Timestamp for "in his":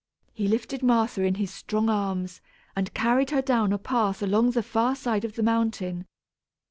1.23-1.53